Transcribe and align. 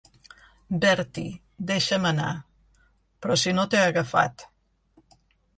"Bertie, 0.85 1.33
deixa'm 1.73 2.09
anar!" 2.11 2.31
"Però 3.27 3.39
si 3.43 3.55
no 3.59 3.67
t'he 3.75 3.85
agafat." 3.91 4.49